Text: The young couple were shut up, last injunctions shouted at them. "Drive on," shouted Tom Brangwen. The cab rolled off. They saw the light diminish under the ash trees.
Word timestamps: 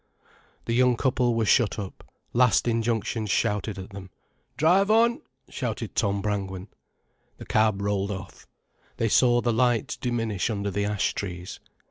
The 0.65 0.73
young 0.73 0.97
couple 0.97 1.35
were 1.35 1.45
shut 1.45 1.77
up, 1.77 2.03
last 2.33 2.67
injunctions 2.67 3.29
shouted 3.29 3.77
at 3.77 3.91
them. 3.91 4.09
"Drive 4.57 4.89
on," 4.89 5.21
shouted 5.47 5.93
Tom 5.93 6.23
Brangwen. 6.23 6.69
The 7.37 7.45
cab 7.45 7.79
rolled 7.83 8.09
off. 8.09 8.47
They 8.97 9.09
saw 9.09 9.41
the 9.41 9.53
light 9.53 9.99
diminish 10.01 10.49
under 10.49 10.71
the 10.71 10.85
ash 10.85 11.13
trees. 11.13 11.59